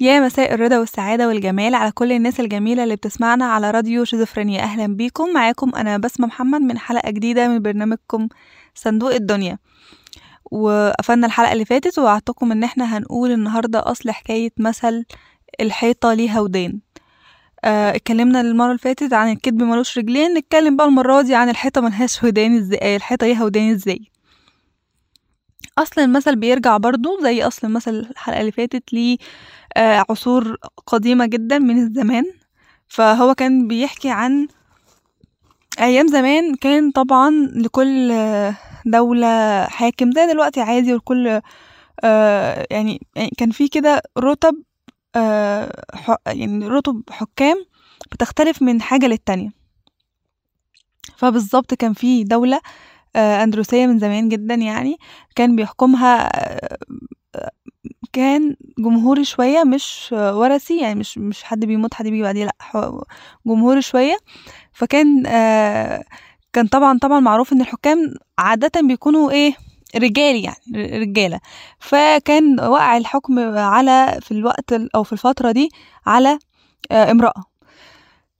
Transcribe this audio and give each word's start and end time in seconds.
يا 0.00 0.20
مساء 0.20 0.54
الرضا 0.54 0.78
والسعادة 0.78 1.28
والجمال 1.28 1.74
على 1.74 1.90
كل 1.92 2.12
الناس 2.12 2.40
الجميلة 2.40 2.84
اللي 2.84 2.96
بتسمعنا 2.96 3.44
على 3.44 3.70
راديو 3.70 4.04
شيزوفرينيا. 4.04 4.60
أهلا 4.62 4.86
بيكم. 4.86 5.32
معاكم 5.32 5.74
أنا 5.74 5.98
بسمة 5.98 6.26
محمد 6.26 6.60
من 6.60 6.78
حلقة 6.78 7.10
جديدة 7.10 7.48
من 7.48 7.62
برنامجكم 7.62 8.28
صندوق 8.74 9.14
الدنيا. 9.14 9.58
وقفلنا 10.50 11.26
الحلقة 11.26 11.52
اللي 11.52 11.64
فاتت 11.64 11.98
ووعدتكم 11.98 12.52
إن 12.52 12.64
إحنا 12.64 12.98
هنقول 12.98 13.30
النهاردة 13.30 13.90
أصل 13.90 14.10
حكاية 14.10 14.50
مثل 14.58 15.04
الحيطة 15.60 16.14
ليها 16.14 16.40
ودان 16.40 16.80
آه، 17.64 17.96
اتكلمنا 17.96 18.40
المرة 18.40 18.66
اللي 18.66 18.78
فاتت 18.78 19.12
عن 19.12 19.32
الكدب 19.32 19.62
ملوش 19.62 19.98
رجلين. 19.98 20.34
نتكلم 20.34 20.76
بقى 20.76 20.86
المرة 20.86 21.22
دي 21.22 21.34
عن 21.34 21.48
الحيطة 21.48 21.80
ملهاش 21.80 22.24
ودان 22.24 22.56
إزاي 22.56 22.96
الحيطة 22.96 23.26
ليها 23.26 23.44
ودان 23.44 23.70
إزاي. 23.70 24.00
أصل 25.78 26.00
المثل 26.00 26.36
بيرجع 26.36 26.76
برضو 26.76 27.20
زي 27.22 27.42
أصل 27.42 27.66
المثل 27.66 27.90
الحلقة 27.90 28.40
اللي 28.40 28.52
فاتت 28.52 28.92
ليه 28.92 29.18
آه، 29.76 30.04
قديمة 30.86 31.26
جدا 31.26 31.58
من 31.58 31.78
الزمان. 31.78 32.24
فهو 32.88 33.34
كان 33.34 33.68
بيحكي 33.68 34.10
عن 34.10 34.48
أيام 35.80 36.08
زمان 36.08 36.54
كان 36.54 36.90
طبعا 36.90 37.30
لكل 37.54 38.12
دولة 38.86 39.64
حاكم 39.64 40.12
زي 40.12 40.26
دلوقتي 40.26 40.60
عادي 40.60 40.92
ولكل 40.94 41.40
آه، 42.04 42.66
يعني 42.70 43.00
يعني 43.16 43.30
كان 43.38 43.50
في 43.50 43.68
كده 43.68 44.02
رتب 44.18 44.62
آه، 45.16 45.82
يعني 46.26 46.68
رتب 46.68 47.02
حكام 47.10 47.56
بتختلف 48.12 48.62
من 48.62 48.82
حاجة 48.82 49.06
للتانية. 49.06 49.50
فبالظبط 51.16 51.74
كان 51.74 51.92
في 51.92 52.24
دولة 52.24 52.56
آه، 52.56 52.60
أندلسية 53.16 53.86
من 53.86 53.98
زمان 53.98 54.28
جدا 54.28 54.54
يعني 54.54 54.96
كان 55.34 55.56
بيحكمها 55.56 56.30
آه، 57.36 57.50
كان 58.12 58.56
جمهوري 58.78 59.24
شوية 59.24 59.64
مش 59.64 60.10
آه، 60.12 60.38
ورثي 60.38 60.80
يعني 60.80 60.94
مش 61.00 61.18
مش 61.18 61.42
حد 61.44 61.64
بيموت 61.64 61.94
حد 61.94 62.04
بيجي 62.08 62.22
بعديه 62.22 62.44
لأ 62.44 62.92
جمهوري 63.46 63.82
شوية. 63.82 64.16
فكان 64.72 65.26
آه، 65.26 66.04
كان 66.52 66.66
طبعا 66.66 66.98
طبعا 66.98 67.20
معروف 67.20 67.52
إن 67.52 67.60
الحكام 67.60 68.14
عادة 68.38 68.80
بيكونوا 68.80 69.30
إيه 69.30 69.54
رجال 69.96 70.44
يعني 70.44 70.98
رجالة. 70.98 71.40
فكان 71.80 72.60
وقع 72.60 72.96
الحكم 72.96 73.38
على 73.58 74.18
في 74.22 74.32
الوقت 74.32 74.72
ال- 74.72 74.96
أو 74.96 75.02
في 75.02 75.12
الفترة 75.12 75.52
دي 75.52 75.68
على 76.06 76.38
آه، 76.90 77.10
امرأة. 77.10 77.44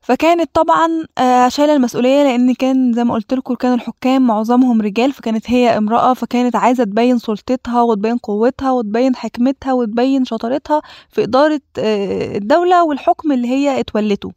فكانت 0.06 0.50
طبعا 0.54 0.88
آه، 1.18 1.48
شايلة 1.48 1.76
المسؤولية 1.76 2.22
لأن 2.22 2.54
كان 2.54 2.92
زي 2.92 3.04
ما 3.04 3.14
قلت 3.14 3.34
لكم 3.34 3.54
كان 3.54 3.74
الحكام 3.74 4.26
معظمهم 4.26 4.80
رجال 4.82 5.12
فكانت 5.12 5.50
هي 5.50 5.78
امرأة 5.78 6.14
فكانت 6.14 6.56
عايزة 6.56 6.84
تبين 6.84 7.18
سلطتها 7.18 7.82
وتبين 7.82 8.16
قوتها 8.18 8.70
وتبين 8.72 9.16
حكمتها 9.16 9.72
وتبين 9.72 10.24
شطارتها 10.24 10.82
في 11.10 11.22
إدارة 11.22 11.60
آه، 11.78 12.36
الدولة 12.36 12.84
والحكم 12.84 13.32
اللي 13.32 13.48
هي 13.48 13.80
اتولته. 13.80 14.32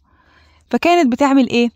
فكانت 0.70 1.12
بتعمل 1.12 1.50
إيه؟ 1.50 1.70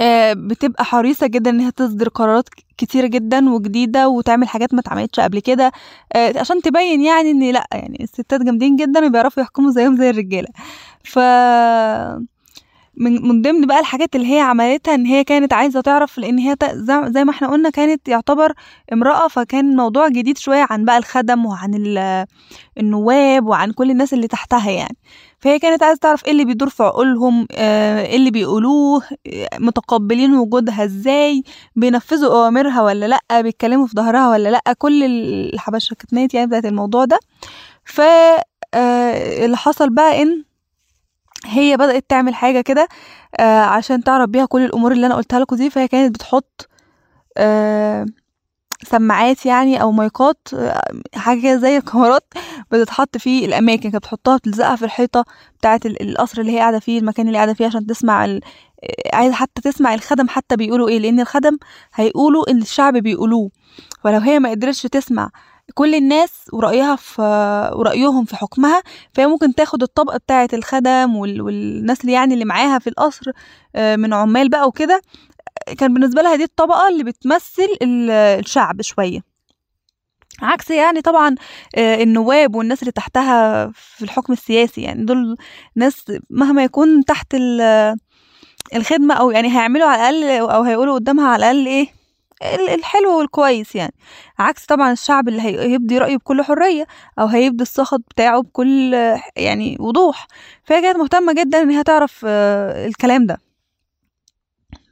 آه، 0.00 0.32
بتبقى 0.32 0.84
حريصة 0.84 1.26
جدا 1.26 1.50
إنها 1.50 1.70
تصدر 1.70 2.08
قرارات 2.08 2.48
كتيرة 2.78 3.06
جدا 3.06 3.50
وجديدة 3.50 4.08
وتعمل 4.08 4.48
حاجات 4.48 4.74
ما 4.74 4.80
اتعملتش 4.80 5.20
قبل 5.20 5.38
كده 5.40 5.72
عشان 6.16 6.62
تبين 6.62 7.00
يعني 7.02 7.30
إن 7.30 7.50
لأ 7.50 7.66
يعني 7.72 7.98
الستات 8.02 8.42
جامدين 8.42 8.76
جدا 8.76 9.06
وبيعرفوا 9.06 9.42
يحكموا 9.42 9.70
زيهم 9.70 9.96
زي 9.96 10.10
الرجالة. 10.10 10.48
ف 11.04 11.18
من 12.96 13.28
من 13.28 13.42
ضمن 13.42 13.66
بقى 13.66 13.80
الحاجات 13.80 14.16
اللي 14.16 14.34
هي 14.34 14.40
عملتها 14.40 14.94
إن 14.94 15.06
هي 15.06 15.24
كانت 15.24 15.52
عايزة 15.52 15.80
تعرف 15.80 16.18
لأن 16.18 16.38
هي 16.38 16.56
زي 17.06 17.24
ما 17.24 17.30
إحنا 17.30 17.48
قلنا 17.50 17.70
كانت 17.70 18.08
يعتبر 18.08 18.52
امرأة 18.92 19.28
فكان 19.28 19.76
موضوع 19.76 20.08
جديد 20.08 20.38
شوية 20.38 20.66
عن 20.70 20.84
بقى 20.84 20.98
الخدم 20.98 21.46
وعن 21.46 21.74
ال- 21.74 22.26
النواب 22.78 23.46
وعن 23.46 23.72
كل 23.72 23.90
الناس 23.90 24.14
اللي 24.14 24.28
تحتها 24.28 24.70
يعني. 24.70 24.96
فهي 25.38 25.58
كانت 25.58 25.82
عايزة 25.82 25.98
تعرف 25.98 26.24
إيه 26.24 26.32
اللي 26.32 26.44
بيدور 26.44 26.68
في 26.68 26.82
عقولهم 26.82 27.46
آه، 27.52 28.06
إيه 28.06 28.16
اللي 28.16 28.30
بيقولوه 28.30 29.02
آه، 29.26 29.48
متقبلين 29.58 30.34
وجودها 30.34 30.84
إزاي 30.84 31.42
بينفذوا 31.76 32.34
أوامرها 32.34 32.82
ولا 32.82 33.06
لأ 33.06 33.40
بيتكلموا 33.40 33.86
في 33.86 33.92
ظهرها 33.96 34.30
ولا 34.30 34.48
لأ 34.48 34.72
كل 34.78 35.04
الحبشكنات 35.04 36.34
يعني 36.34 36.46
بتاعت 36.46 36.64
الموضوع 36.66 37.04
ده. 37.04 37.18
ف 37.84 38.00
آه، 38.74 39.44
اللي 39.44 39.56
حصل 39.56 39.90
بقى 39.90 40.22
إن 40.22 40.44
هي 41.44 41.76
بدأت 41.76 42.04
تعمل 42.08 42.34
حاجة 42.34 42.60
كده 42.60 42.88
آه، 43.40 43.60
عشان 43.60 44.04
تعرف 44.04 44.30
بيها 44.30 44.46
كل 44.46 44.64
الأمور 44.64 44.92
اللي 44.92 45.06
أنا 45.06 45.14
قلتها 45.14 45.40
لكم 45.40 45.56
دي 45.56 45.70
فهي 45.70 45.88
كانت 45.88 46.14
بتحط 46.14 46.68
آه، 47.36 48.06
سماعات 48.84 49.46
يعني 49.46 49.82
أو 49.82 49.92
مايكات 49.92 50.48
آه، 50.54 50.82
حاجة 51.14 51.40
كده 51.42 51.56
زي 51.56 51.76
الكاميرات 51.76 52.24
بتتحط 52.72 53.16
في 53.18 53.44
الأماكن 53.44 53.82
كانت 53.90 53.96
بتحطها 53.96 54.36
بتلزقها 54.36 54.76
في 54.76 54.84
الحيطة 54.84 55.24
بتاعة 55.58 55.80
ال- 55.86 56.02
القصر 56.10 56.40
اللي 56.40 56.52
هي 56.52 56.58
قاعدة 56.58 56.78
فيه 56.78 56.98
المكان 56.98 57.26
اللي 57.26 57.38
قاعدة 57.38 57.54
فيه 57.54 57.66
عشان 57.66 57.86
تسمع 57.86 58.24
ال... 58.24 58.40
آه، 58.84 59.16
عايزة 59.16 59.34
حتى 59.34 59.62
تسمع 59.62 59.94
الخدم 59.94 60.28
حتى 60.28 60.56
بيقولوا 60.56 60.88
إيه 60.88 60.98
لأن 60.98 61.20
الخدم 61.20 61.58
هيقولوا 61.94 62.50
إن 62.50 62.62
الشعب 62.62 62.96
بيقولوه. 62.96 63.50
ولو 64.04 64.18
هي 64.18 64.38
ما 64.38 64.50
قدرتش 64.50 64.82
تسمع 64.82 65.30
كل 65.74 65.94
الناس 65.94 66.30
ورأيها 66.52 66.96
في 66.96 67.22
ورأيهم 67.74 68.24
في 68.24 68.36
حكمها 68.36 68.82
فهي 69.14 69.26
ممكن 69.26 69.54
تاخد 69.54 69.82
الطبقة 69.82 70.18
بتاعة 70.18 70.48
الخدم 70.52 71.16
وال... 71.16 71.42
والناس 71.42 72.00
اللي 72.00 72.12
يعني 72.12 72.34
اللي 72.34 72.44
معاها 72.44 72.78
في 72.78 72.86
القصر 72.90 73.30
آه، 73.76 73.96
من 73.96 74.12
عمال 74.14 74.48
بقى 74.48 74.68
وكده. 74.68 75.02
كان 75.78 75.94
بالنسبة 75.94 76.22
لها 76.22 76.36
دي 76.36 76.44
الطبقة 76.44 76.88
اللي 76.88 77.04
بتمثل 77.04 77.68
ال- 77.82 78.10
الشعب 78.10 78.82
شوية. 78.82 79.20
عكس 80.42 80.70
يعني 80.70 81.00
طبعا 81.02 81.34
آه، 81.76 82.02
النواب 82.02 82.54
والناس 82.56 82.80
اللي 82.82 82.92
تحتها 82.92 83.66
في 83.74 84.02
الحكم 84.04 84.32
السياسي. 84.32 84.80
يعني 84.82 85.04
دول 85.04 85.36
ناس 85.76 86.04
مهما 86.30 86.64
يكون 86.64 87.04
تحت 87.04 87.34
ال- 87.34 87.96
الخدمة 88.74 89.14
أو 89.14 89.30
يعني 89.30 89.48
هيعملوا 89.56 89.86
على 89.88 90.08
الأقل 90.18 90.50
أو 90.50 90.62
هيقولوا 90.62 90.94
قدامها 90.94 91.28
على 91.28 91.50
الأقل 91.50 91.66
إيه 91.66 91.88
الحلو 92.42 93.18
والكويس 93.18 93.74
يعني. 93.74 93.94
عكس 94.38 94.66
طبعا 94.66 94.92
الشعب 94.92 95.28
اللي 95.28 95.42
هي- 95.42 95.60
هيبدي 95.60 95.98
رأيه 95.98 96.16
بكل 96.16 96.42
حرية 96.42 96.86
أو 97.18 97.26
هيبدي 97.26 97.62
السخط 97.62 98.00
بتاعه 98.10 98.42
بكل 98.42 98.94
يعني 99.36 99.76
وضوح. 99.80 100.26
فهي 100.64 100.82
كانت 100.82 100.96
مهتمة 100.98 101.32
جدا 101.32 101.62
إن 101.62 101.70
هي 101.70 101.82
تعرف 101.82 102.24
آه، 102.28 102.86
الكلام 102.86 103.26
ده. 103.26 103.38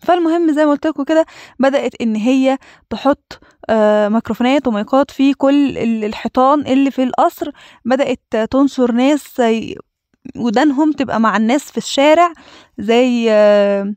فالمهم 0.02 0.52
زي 0.52 0.64
ما 0.64 0.70
قلت 0.70 0.86
لكم 0.86 1.04
كده 1.04 1.26
بدأت 1.58 1.92
إن 2.00 2.16
هي 2.16 2.58
تحط 2.90 3.40
آه، 3.70 4.08
ميكروفونات 4.08 4.66
ومايكات 4.68 5.10
في 5.10 5.34
كل 5.34 5.78
ال- 5.78 6.04
الحيطان 6.04 6.60
اللي 6.60 6.90
في 6.90 7.02
القصر. 7.02 7.50
بدأت 7.84 8.20
تنشر 8.50 8.92
ناس 8.92 9.42
ودانهم 10.36 10.92
تبقى 10.92 11.20
مع 11.20 11.36
الناس 11.36 11.70
في 11.70 11.78
الشارع 11.78 12.32
زي 12.78 13.26
آه، 13.30 13.94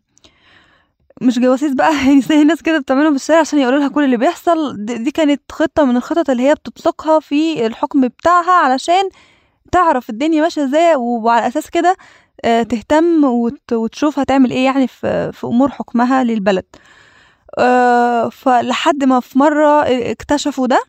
مش 1.21 1.39
جواسيس 1.39 1.73
بقى 1.73 1.93
يعني 2.05 2.21
زي 2.21 2.41
الناس 2.41 2.61
كده 2.61 2.79
بتعملهم 2.79 3.09
في 3.09 3.15
الشارع 3.15 3.39
عشان 3.39 3.59
يقولوا 3.59 3.79
لها 3.79 3.87
كل 3.87 4.03
اللي 4.03 4.17
بيحصل. 4.17 4.85
دي 4.85 5.11
كانت 5.11 5.41
خطة 5.51 5.85
من 5.85 5.97
الخطط 5.97 6.29
اللي 6.29 6.43
هي 6.49 6.53
بتطلقها 6.55 7.19
في 7.19 7.65
الحكم 7.65 8.01
بتاعها 8.07 8.51
علشان 8.51 9.09
تعرف 9.71 10.09
الدنيا 10.09 10.41
ماشية 10.41 10.63
إزاي 10.65 10.95
وعلى 10.95 11.47
أساس 11.47 11.69
كده 11.69 11.95
آه، 12.45 12.63
تهتم 12.63 13.23
وت- 13.23 13.73
وتشوف 13.73 14.19
هتعمل 14.19 14.51
إيه 14.51 14.65
يعني 14.65 14.87
في 14.87 15.31
في 15.31 15.47
أمور 15.47 15.69
حكمها 15.71 16.23
للبلد. 16.23 16.65
آه، 17.59 18.29
فلحد 18.29 19.03
ما 19.03 19.19
في 19.19 19.39
مرة 19.39 19.81
اكتشفوا 20.11 20.67
ده 20.67 20.79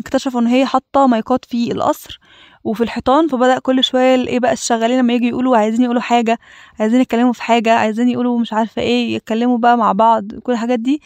اكتشفوا 0.00 0.40
إن 0.40 0.46
هي 0.46 0.66
حاطة 0.66 1.06
مايكات 1.06 1.44
في 1.44 1.72
القصر 1.72 2.20
وفي 2.66 2.84
الحيطان 2.84 3.28
فبدأ 3.28 3.58
كل 3.58 3.84
شوية 3.84 4.14
ال- 4.14 4.26
إيه 4.28 4.38
بقى 4.40 4.52
الشغالين 4.52 4.98
لما 4.98 5.12
يجي 5.12 5.28
يقولوا 5.28 5.56
عايزين 5.56 5.84
يقولوا 5.84 6.00
حاجة 6.02 6.38
عايزين 6.80 7.00
يتكلموا 7.00 7.32
في 7.32 7.42
حاجة 7.42 7.72
عايزين 7.72 8.08
يقولوا 8.08 8.38
مش 8.38 8.52
عارفة 8.52 8.82
إيه 8.82 9.14
يتكلموا 9.14 9.58
بقى 9.58 9.76
مع 9.78 9.92
بعض 9.92 10.24
كل 10.42 10.52
الحاجات 10.52 10.78
دي 10.78 11.02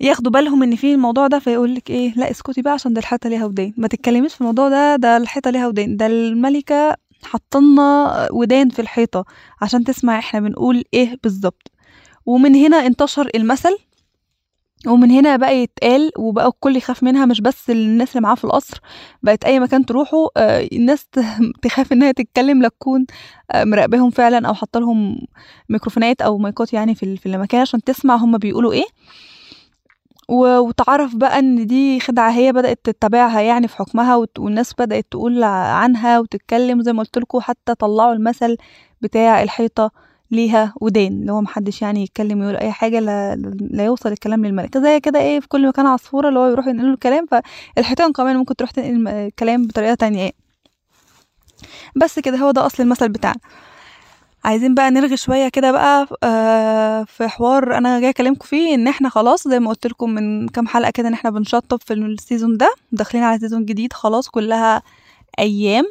ياخدوا 0.00 0.32
بالهم 0.32 0.62
إن 0.62 0.76
في 0.76 0.94
الموضوع 0.94 1.26
ده 1.26 1.38
فيقول 1.38 1.74
لك 1.74 1.90
إيه 1.90 2.12
لا 2.16 2.30
اسكتي 2.30 2.62
بقى 2.62 2.72
عشان 2.72 2.92
ده 2.92 3.00
الحيطة 3.00 3.28
ليها 3.28 3.44
ودان. 3.46 3.72
ما 3.76 3.88
تتكلميش 3.88 4.34
في 4.34 4.40
الموضوع 4.40 4.68
ده 4.68 4.96
ده 4.96 5.16
الحيطة 5.16 5.50
ليها 5.50 5.66
ودان 5.68 5.96
ده 5.96 6.06
الملكة 6.06 6.96
حطلنا 7.24 8.28
ودان 8.32 8.68
في 8.68 8.82
الحيطة 8.82 9.24
عشان 9.62 9.84
تسمع 9.84 10.18
إحنا 10.18 10.40
بنقول 10.40 10.84
إيه 10.94 11.16
بالظبط 11.22 11.70
ومن 12.26 12.54
هنا 12.54 12.76
انتشر 12.86 13.30
المثل 13.34 13.76
ومن 14.86 15.10
هنا 15.10 15.36
بقى 15.36 15.56
يتقال 15.56 16.10
وبقى 16.18 16.46
الكل 16.48 16.76
يخاف 16.76 17.02
منها 17.02 17.26
مش 17.26 17.40
بس 17.40 17.70
الناس 17.70 18.10
اللي 18.10 18.20
معاه 18.20 18.34
في 18.34 18.44
القصر 18.44 18.80
بقت 19.22 19.44
أي 19.44 19.60
مكان 19.60 19.86
تروحوا 19.86 20.28
آه، 20.36 20.68
الناس 20.72 21.06
تخاف 21.62 21.92
إنها 21.92 22.12
تتكلم 22.12 22.62
لا 22.62 22.68
تكون 22.68 23.06
آه، 23.50 23.64
مراقباهم 23.64 24.10
فعلا 24.10 24.48
أو 24.48 24.54
حاطة 24.54 24.80
لهم 24.80 25.26
ميكروفونات 25.68 26.22
أو 26.22 26.38
مايكات 26.38 26.72
يعني 26.72 26.94
في 26.94 27.16
في 27.16 27.26
المكان 27.26 27.60
عشان 27.60 27.84
تسمع 27.84 28.16
هم 28.16 28.38
بيقولوا 28.38 28.72
إيه. 28.72 28.84
وتعرف 30.28 31.16
بقى 31.16 31.38
إن 31.38 31.66
دي 31.66 32.00
خدعة 32.00 32.30
هي 32.30 32.52
بدأت 32.52 32.80
تتبعها 32.84 33.40
يعني 33.40 33.68
في 33.68 33.76
حكمها 33.76 34.26
والناس 34.38 34.74
بدأت 34.78 35.06
تقول 35.10 35.44
عنها 35.44 36.18
وتتكلم 36.20 36.82
زي 36.82 36.92
ما 36.92 36.98
قلت 37.02 37.18
لكم 37.18 37.40
حتى 37.40 37.74
طلعوا 37.74 38.12
المثل 38.12 38.56
بتاع 39.00 39.42
الحيطة. 39.42 39.90
ليها 40.30 40.74
ودان 40.80 41.12
اللي 41.12 41.32
هو 41.32 41.40
محدش 41.40 41.82
يعني 41.82 42.02
يتكلم 42.02 42.42
يقول 42.42 42.56
أي 42.56 42.72
حاجة 42.72 43.00
لا, 43.00 43.36
لا 43.70 43.84
يوصل 43.84 44.12
الكلام 44.12 44.46
للملك. 44.46 44.78
زي 44.78 45.00
كده 45.00 45.20
إيه 45.20 45.40
في 45.40 45.48
كل 45.48 45.68
مكان 45.68 45.86
عصفورة 45.86 46.28
اللي 46.28 46.38
هو 46.40 46.46
يروح 46.46 46.66
ينقل 46.66 46.86
له 46.86 46.94
الكلام 46.94 47.26
فالحيطان 47.26 48.12
كمان 48.12 48.36
ممكن 48.36 48.56
تروح 48.56 48.70
تنقل 48.70 49.08
الكلام 49.08 49.66
بطريقة 49.66 49.94
تانية. 49.94 50.30
بس 51.96 52.18
كده 52.18 52.36
هو 52.36 52.50
ده 52.50 52.66
أصل 52.66 52.82
المثل 52.82 53.08
بتاعنا. 53.08 53.40
عايزين 54.44 54.74
بقى 54.74 54.90
نرغي 54.90 55.16
شوية 55.16 55.48
كده 55.48 55.72
بقى 55.72 56.06
آه 56.24 57.04
في 57.04 57.28
حوار 57.28 57.76
أنا 57.78 58.00
جاي 58.00 58.10
أكلمكم 58.10 58.46
فيه 58.46 58.74
إن 58.74 58.88
إحنا 58.88 59.08
خلاص 59.08 59.48
زي 59.48 59.60
ما 59.60 59.68
قلت 59.68 59.86
لكم 59.86 60.10
من 60.10 60.48
كام 60.48 60.66
حلقة 60.66 60.90
كده 60.90 61.08
إن 61.08 61.12
إحنا 61.12 61.30
بنشطب 61.30 61.80
في 61.86 61.94
ال 61.94 62.03
season 62.03 62.56
ده 62.56 62.74
داخلين 62.92 63.24
على 63.24 63.38
season 63.38 63.64
جديد 63.64 63.92
خلاص 63.92 64.28
كلها 64.28 64.82
أيام. 65.38 65.84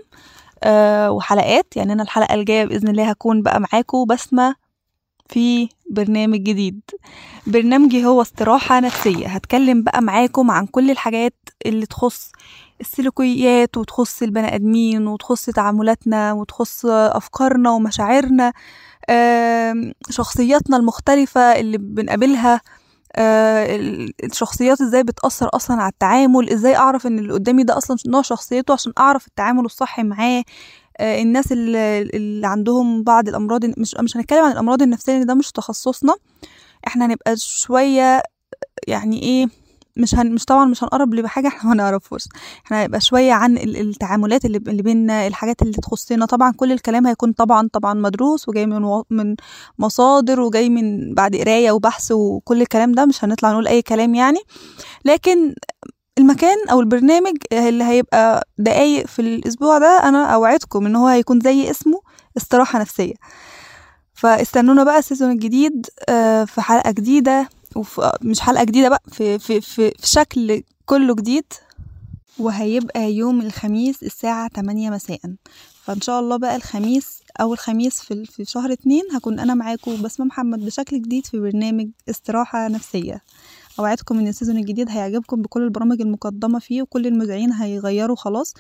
آه 0.64 1.12
وحلقات. 1.12 1.78
يعني 1.78 1.94
أنا 1.94 2.04
الحلقة 2.04 2.36
الجاية 2.36 2.66
بإذن 2.66 2.88
الله 2.88 3.10
هكون 3.10 3.42
بقى 3.42 3.60
معاكم 3.60 4.06
بسمة 4.06 4.56
في 5.30 5.70
برنامج 5.90 6.40
جديد. 6.44 6.82
برنامجي 7.48 8.06
هو 8.06 8.22
استراحة 8.22 8.80
نفسية. 8.80 9.28
هتكلم 9.28 9.84
بقى 9.84 10.02
معاكم 10.02 10.52
عن 10.52 10.66
كل 10.66 10.92
الحاجات 10.92 11.34
اللي 11.66 11.86
تخص 11.86 12.32
السلوكيات 12.82 13.78
وتخص 13.78 14.22
البني 14.24 14.56
آدمين 14.56 15.08
وتخص 15.08 15.46
تعاملاتنا 15.46 16.34
وتخص 16.34 16.86
أفكارنا 16.86 17.72
ومشاعرنا 17.72 18.54
شخصياتنا 20.10 20.78
المختلفة 20.78 21.42
اللي 21.42 21.78
بنقابلها. 21.78 22.62
الشخصيات 23.18 24.82
إزاي 24.82 25.04
بتأثر 25.04 25.50
أصلا 25.54 25.82
على 25.82 25.92
التعامل 25.92 26.50
إزاي 26.50 26.76
أعرف 26.76 27.08
إن 27.08 27.20
اللي 27.20 27.34
قدامي 27.34 27.64
ده 27.64 27.78
أصلا 27.78 27.98
نوع 28.08 28.22
شخصيته 28.22 28.74
عشان 28.74 28.94
أعرف 28.98 29.28
التعامل 29.28 29.66
الصح 29.66 30.00
معاه. 30.00 30.44
الناس 31.02 31.52
اللي, 31.52 32.02
اللي 32.02 32.48
عندهم 32.48 33.04
بعض 33.04 33.28
الأمراض 33.28 33.66
مش 33.66 33.96
مش 34.00 34.18
هنتكلم 34.18 34.44
عن 34.44 34.52
الأمراض 34.52 34.82
النفسية 34.82 35.14
لأن 35.14 35.26
ده 35.26 35.34
مش 35.34 35.52
تخصصنا. 35.52 36.16
إحنا 36.88 37.06
هنبقى 37.06 37.36
شوية 37.38 38.24
يعني 38.88 39.24
إيه 39.24 39.48
مش 40.00 40.16
هن 40.16 40.32
مش 40.32 40.46
طبعا 40.46 40.66
مش 40.66 40.84
هنقرب 40.84 41.14
لحاجه 41.14 41.48
إحنا 41.48 41.70
ما 41.70 41.76
نعرفوش 41.76 42.24
إحنا 42.66 42.82
هيبقى 42.82 43.02
شوية 43.02 43.34
عن 43.34 43.58
التعاملات 43.58 44.46
اللي 44.46 44.58
اللي 44.58 44.82
بينا 44.82 45.28
الحاجات 45.28 45.62
اللي 45.62 45.74
تخصنا. 45.74 46.26
طبعا 46.26 46.52
كل 46.52 46.72
الكلام 46.72 47.08
هيكون 47.08 47.32
طبعا 47.32 47.70
طبعا 47.74 47.94
مدروس 47.94 48.50
وجاي 48.50 48.66
من 48.66 48.84
و... 48.84 49.06
من 49.10 49.36
مصادر 49.80 50.40
وجاي 50.42 50.70
من 50.70 51.14
بعد 51.14 51.36
قراية 51.36 51.72
وبحث 51.72 52.12
وكل 52.12 52.62
الكلام 52.62 52.92
ده 52.92 53.06
مش 53.06 53.24
هنطلع 53.24 53.52
نقول 53.52 53.68
أي 53.68 53.82
كلام 53.82 54.16
يعني. 54.16 54.40
لكن 55.06 55.54
المكان 56.18 56.58
أو 56.72 56.80
البرنامج 56.80 57.38
اللي 57.54 57.84
هيبقى 57.84 58.48
دقايق 58.58 59.08
في 59.08 59.20
الأسبوع 59.22 59.78
ده 59.78 60.02
أنا 60.04 60.26
أوعدكم 60.26 60.86
إن 60.86 60.96
هو 60.96 61.08
هيكون 61.08 61.40
زي 61.40 61.72
اسمه 61.72 62.02
استراحة 62.38 62.80
نفسية. 62.80 63.14
فاستنونا 64.14 64.84
بقى 64.84 65.00
ال 65.00 65.05
season 65.05 65.32
الجديد 65.32 65.86
في 66.46 66.56
حلقة 66.62 66.92
جديدة. 66.92 67.50
مش 68.22 68.40
حلقة 68.40 68.64
جديدة 68.64 68.90
بقى 68.90 69.02
في 69.12 69.40
في 69.40 69.62
في, 69.62 69.92
في 69.92 70.08
شكل 70.08 70.64
كله 70.86 71.16
جديد. 71.16 71.46
وهيبقى 72.40 73.14
يوم 73.14 73.42
الخميس 73.42 74.04
الساعة 74.04 74.50
8 74.56 74.90
مساء. 74.90 75.20
فإن 75.84 76.02
شاء 76.02 76.20
الله 76.20 76.38
بقى 76.38 76.56
الخميس 76.56 77.20
أول 77.42 77.58
خميس 77.58 78.00
في, 78.02 78.26
في 78.26 78.46
شهر 78.46 78.72
اتنين 78.74 79.04
هكون 79.14 79.40
أنا 79.40 79.54
معاكم 79.54 80.02
بسمة 80.02 80.26
محمد 80.26 80.66
بشكل 80.66 81.02
جديد 81.02 81.26
في 81.26 81.40
برنامج 81.40 81.88
استراحة 82.10 82.68
نفسية. 82.68 83.22
أوعدكم 83.80 84.20
إن 84.20 84.28
ال 84.28 84.32
season 84.32 84.58
الجديد 84.58 84.90
هيعجبكم 84.90 85.42
بكل 85.42 85.64
البرامج 85.64 86.02
المقدمة 86.02 86.60
فيه 86.60 86.82
وكل 86.82 87.08
المذيعين 87.08 87.54
هيغيروا 87.54 88.16
خلاص. 88.16 88.54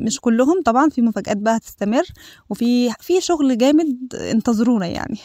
مش 0.00 0.20
كلهم 0.20 0.62
طبعا 0.62 0.88
في 0.88 1.02
مفاجآت 1.02 1.36
بقى 1.36 1.56
هتستمر 1.56 2.02
وفي 2.50 2.90
في 3.00 3.20
شغل 3.20 3.58
جامد 3.58 4.14
انتظرونا 4.14 4.86
يعني. 4.86 5.18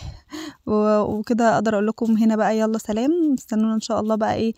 وكده 0.68 1.54
أقدر 1.56 1.74
أقول 1.74 1.88
لكم 1.88 2.18
هنا 2.18 2.36
بقى 2.36 2.60
يلا 2.60 2.78
سلام. 2.78 3.12
استنونا 3.40 3.74
إن 3.76 3.80
شاء 3.80 4.00
الله 4.00 4.16
بقى 4.16 4.36
إيه 4.36 4.54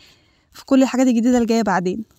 في 0.52 0.66
كل 0.66 0.84
الحاجات 0.84 1.08
الجديدة 1.08 1.36
اللي 1.38 1.46
جاية 1.48 1.62
بعدين. 1.62 2.17